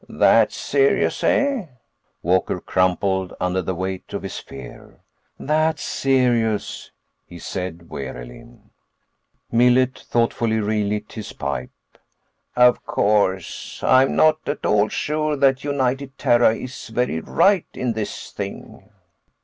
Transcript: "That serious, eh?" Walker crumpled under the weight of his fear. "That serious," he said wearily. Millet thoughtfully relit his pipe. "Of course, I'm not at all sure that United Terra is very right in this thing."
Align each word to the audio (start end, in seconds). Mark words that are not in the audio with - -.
"That 0.09 0.51
serious, 0.51 1.23
eh?" 1.23 1.67
Walker 2.23 2.59
crumpled 2.59 3.35
under 3.39 3.61
the 3.61 3.75
weight 3.75 4.13
of 4.15 4.23
his 4.23 4.39
fear. 4.39 4.99
"That 5.37 5.77
serious," 5.77 6.89
he 7.23 7.37
said 7.37 7.87
wearily. 7.91 8.47
Millet 9.51 9.99
thoughtfully 9.99 10.59
relit 10.59 11.11
his 11.13 11.33
pipe. 11.33 11.69
"Of 12.55 12.83
course, 12.83 13.83
I'm 13.83 14.15
not 14.15 14.39
at 14.47 14.65
all 14.65 14.89
sure 14.89 15.35
that 15.37 15.63
United 15.63 16.17
Terra 16.17 16.55
is 16.55 16.87
very 16.87 17.19
right 17.19 17.67
in 17.75 17.93
this 17.93 18.31
thing." 18.31 18.89